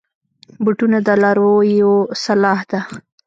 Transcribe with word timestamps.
بوټونه 0.63 0.97
د 1.07 1.09
لارویو 1.23 1.93
سلاح 2.23 2.59
ده. 2.71 2.79